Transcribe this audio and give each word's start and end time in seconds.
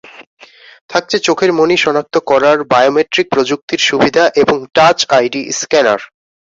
থাকছে 0.89 1.17
চোখের 1.19 1.51
মনি 1.53 1.75
শনাক্ত 1.77 2.15
করার 2.29 2.57
বায়োমেট্রিক 2.71 3.27
প্রযুক্তির 3.29 3.81
সুবিধা 3.89 4.23
এবং 4.41 4.57
টাচ 4.75 4.97
আইডি 5.17 5.41
স্ক্যানার। 5.51 6.01